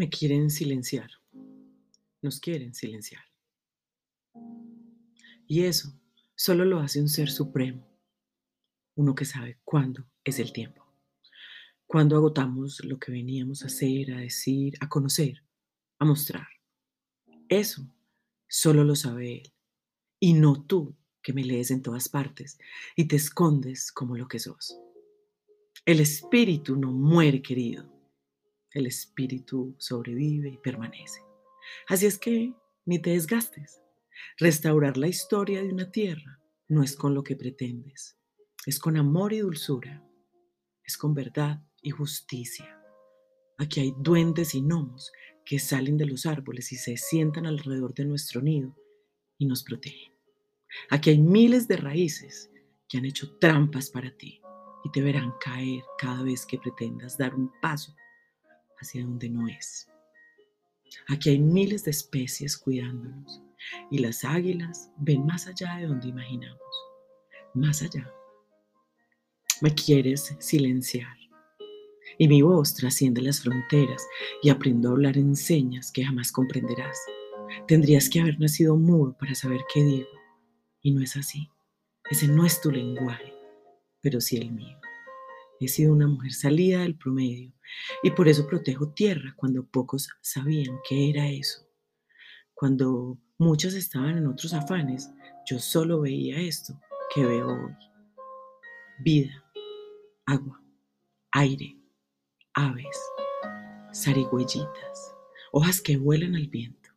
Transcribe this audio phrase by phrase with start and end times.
[0.00, 1.10] Me quieren silenciar.
[2.22, 3.20] Nos quieren silenciar.
[5.46, 5.92] Y eso
[6.34, 7.86] solo lo hace un ser supremo,
[8.94, 10.90] uno que sabe cuándo es el tiempo,
[11.86, 15.44] cuándo agotamos lo que veníamos a hacer, a decir, a conocer,
[15.98, 16.48] a mostrar.
[17.50, 17.86] Eso
[18.48, 19.52] solo lo sabe él,
[20.18, 22.58] y no tú que me lees en todas partes
[22.96, 24.78] y te escondes como lo que sos.
[25.84, 27.99] El espíritu no muere, querido.
[28.72, 31.20] El espíritu sobrevive y permanece.
[31.88, 33.80] Así es que ni te desgastes.
[34.38, 38.16] Restaurar la historia de una tierra no es con lo que pretendes,
[38.66, 40.04] es con amor y dulzura,
[40.84, 42.80] es con verdad y justicia.
[43.58, 45.10] Aquí hay duendes y gnomos
[45.44, 48.76] que salen de los árboles y se sientan alrededor de nuestro nido
[49.36, 50.12] y nos protegen.
[50.90, 52.50] Aquí hay miles de raíces
[52.88, 54.40] que han hecho trampas para ti
[54.84, 57.94] y te verán caer cada vez que pretendas dar un paso
[58.80, 59.88] hacia donde no es.
[61.08, 63.42] Aquí hay miles de especies cuidándonos
[63.90, 66.60] y las águilas ven más allá de donde imaginamos,
[67.54, 68.12] más allá.
[69.60, 71.16] Me quieres silenciar
[72.18, 74.06] y mi voz trasciende las fronteras
[74.42, 76.98] y aprendo a hablar en señas que jamás comprenderás.
[77.66, 80.08] Tendrías que haber nacido mudo para saber qué digo
[80.82, 81.48] y no es así.
[82.10, 83.32] Ese no es tu lenguaje,
[84.00, 84.79] pero sí el mío.
[85.60, 87.52] He sido una mujer salida del promedio
[88.02, 91.66] y por eso protejo tierra cuando pocos sabían qué era eso.
[92.54, 95.10] Cuando muchos estaban en otros afanes,
[95.48, 96.80] yo solo veía esto
[97.14, 97.74] que veo hoy.
[99.04, 99.44] Vida,
[100.26, 100.62] agua,
[101.32, 101.76] aire,
[102.54, 102.98] aves,
[103.94, 105.14] zarigüeyitas,
[105.52, 106.90] hojas que vuelan al viento,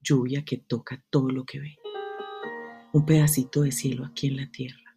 [0.00, 1.78] lluvia que toca todo lo que ve
[2.94, 4.96] un pedacito de cielo aquí en la tierra.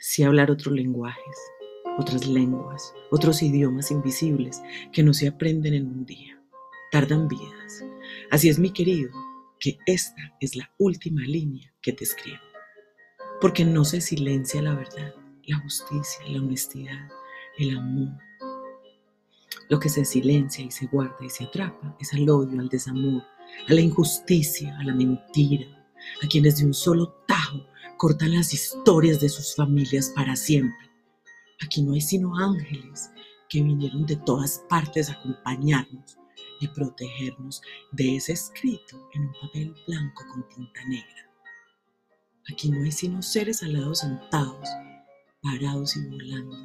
[0.00, 1.36] Si hablar otros lenguajes,
[1.98, 6.40] otras lenguas, otros idiomas invisibles que no se aprenden en un día.
[6.92, 7.84] Tardan vidas.
[8.30, 9.10] Así es, mi querido,
[9.58, 12.38] que esta es la última línea que te escribo.
[13.40, 15.14] Porque no se silencia la verdad,
[15.44, 17.08] la justicia, la honestidad,
[17.58, 18.16] el amor.
[19.68, 23.22] Lo que se silencia y se guarda y se atrapa es al odio, al desamor,
[23.68, 25.66] a la injusticia, a la mentira,
[26.22, 27.66] a quienes de un solo tajo
[27.96, 30.87] cortan las historias de sus familias para siempre.
[31.60, 33.10] Aquí no hay sino ángeles
[33.48, 36.18] que vinieron de todas partes a acompañarnos
[36.60, 41.30] y protegernos de ese escrito en un papel blanco con tinta negra.
[42.50, 44.68] Aquí no hay sino seres alados sentados,
[45.42, 46.56] parados y volando,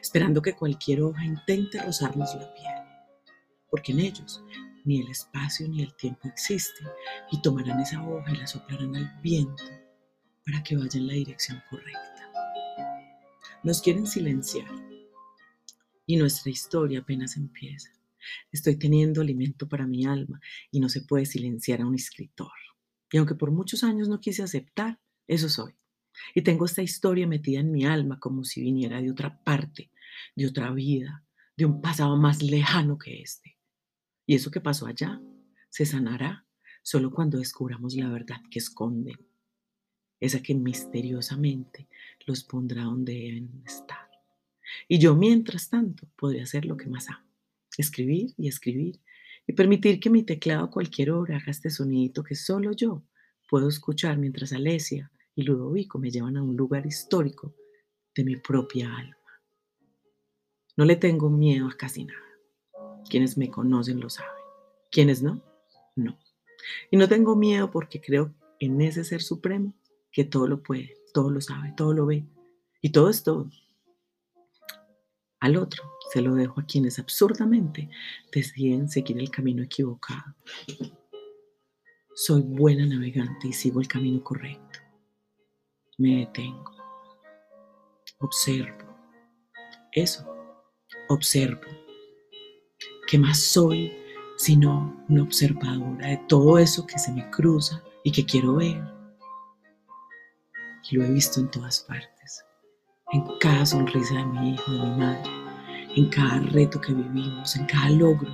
[0.00, 2.74] esperando que cualquier hoja intente rozarnos la piel,
[3.70, 4.42] porque en ellos
[4.84, 6.86] ni el espacio ni el tiempo existen,
[7.30, 9.64] y tomarán esa hoja y la soplarán al viento
[10.44, 12.11] para que vaya en la dirección correcta.
[13.64, 14.66] Nos quieren silenciar
[16.04, 17.90] y nuestra historia apenas empieza.
[18.50, 20.40] Estoy teniendo alimento para mi alma
[20.72, 22.50] y no se puede silenciar a un escritor.
[23.12, 25.74] Y aunque por muchos años no quise aceptar, eso soy.
[26.34, 29.92] Y tengo esta historia metida en mi alma como si viniera de otra parte,
[30.34, 31.24] de otra vida,
[31.56, 33.58] de un pasado más lejano que este.
[34.26, 35.20] Y eso que pasó allá
[35.68, 36.46] se sanará
[36.82, 39.18] solo cuando descubramos la verdad que esconden,
[40.22, 41.88] esa que misteriosamente
[42.26, 44.08] los pondrá donde deben estar.
[44.86, 47.26] Y yo, mientras tanto, podría hacer lo que más amo,
[47.76, 49.00] escribir y escribir
[49.48, 53.02] y permitir que mi teclado a cualquier hora haga este sonidito que solo yo
[53.50, 57.56] puedo escuchar mientras Alesia y Ludovico me llevan a un lugar histórico
[58.14, 59.16] de mi propia alma.
[60.76, 62.20] No le tengo miedo a casi nada.
[63.10, 64.30] Quienes me conocen lo saben.
[64.92, 65.42] Quienes no,
[65.96, 66.16] no.
[66.92, 69.74] Y no tengo miedo porque creo en ese ser supremo
[70.12, 72.24] que todo lo puede, todo lo sabe, todo lo ve.
[72.80, 73.50] Y todo es todo.
[75.40, 77.88] Al otro se lo dejo a quienes absurdamente
[78.32, 80.34] deciden seguir el camino equivocado.
[82.14, 84.78] Soy buena navegante y sigo el camino correcto.
[85.98, 86.72] Me detengo.
[88.18, 88.94] Observo.
[89.92, 90.26] Eso.
[91.08, 91.82] Observo
[93.12, 93.92] ¿Qué más soy
[94.36, 98.82] sino una observadora de todo eso que se me cruza y que quiero ver?
[100.90, 102.44] Y lo he visto en todas partes,
[103.12, 105.30] en cada sonrisa de mi hijo, de mi madre,
[105.96, 108.30] en cada reto que vivimos, en cada logro,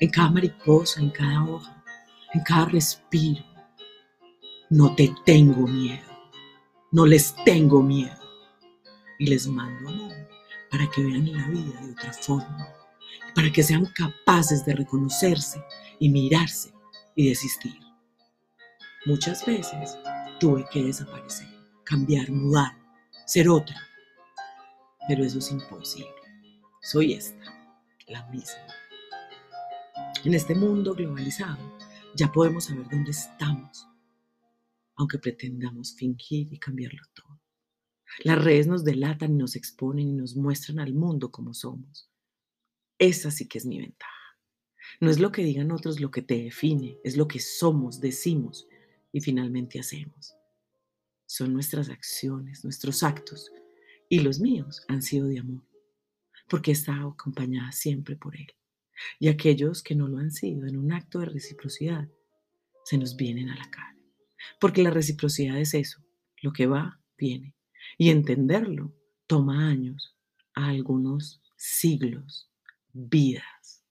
[0.00, 1.82] en cada mariposa, en cada hoja,
[2.34, 3.44] en cada respiro.
[4.68, 6.06] No te tengo miedo,
[6.92, 8.16] no les tengo miedo.
[9.18, 10.12] Y les mando amor
[10.70, 12.68] para que vean la vida de otra forma.
[13.34, 15.62] Para que sean capaces de reconocerse
[15.98, 16.72] y mirarse
[17.14, 17.78] y desistir.
[19.06, 19.98] Muchas veces
[20.38, 21.48] tuve que desaparecer,
[21.90, 22.72] cambiar, mudar,
[23.26, 23.76] ser otra,
[25.08, 26.08] pero eso es imposible.
[26.80, 27.76] Soy esta,
[28.06, 28.64] la misma.
[30.24, 31.58] En este mundo globalizado
[32.14, 33.88] ya podemos saber dónde estamos,
[34.94, 37.40] aunque pretendamos fingir y cambiarlo todo.
[38.22, 42.08] Las redes nos delatan y nos exponen y nos muestran al mundo como somos.
[42.98, 44.38] Esa sí que es mi ventaja.
[45.00, 48.68] No es lo que digan otros lo que te define, es lo que somos, decimos
[49.10, 50.36] y finalmente hacemos.
[51.30, 53.52] Son nuestras acciones, nuestros actos
[54.08, 55.62] y los míos han sido de amor,
[56.48, 58.48] porque he estado acompañada siempre por Él.
[59.20, 62.08] Y aquellos que no lo han sido en un acto de reciprocidad,
[62.84, 63.96] se nos vienen a la cara.
[64.58, 66.04] Porque la reciprocidad es eso,
[66.42, 67.54] lo que va, viene.
[67.96, 68.92] Y entenderlo
[69.28, 70.16] toma años,
[70.54, 72.50] a algunos siglos,
[72.92, 73.84] vidas.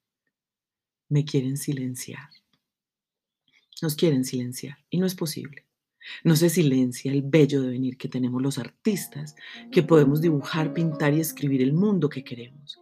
[1.08, 2.28] Me quieren silenciar.
[3.82, 5.69] Nos quieren silenciar y no es posible.
[6.24, 9.36] No se silencia el bello devenir que tenemos los artistas,
[9.72, 12.82] que podemos dibujar, pintar y escribir el mundo que queremos.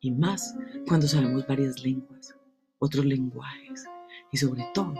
[0.00, 0.54] Y más
[0.86, 2.34] cuando sabemos varias lenguas,
[2.78, 3.84] otros lenguajes
[4.32, 4.94] y sobre todo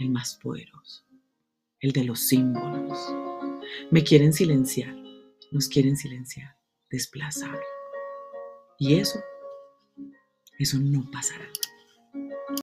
[0.00, 1.04] el más poderoso,
[1.80, 2.98] el de los símbolos.
[3.90, 4.94] Me quieren silenciar,
[5.52, 6.56] nos quieren silenciar,
[6.90, 7.58] desplazar.
[8.78, 9.20] Y eso,
[10.58, 11.46] eso no pasará.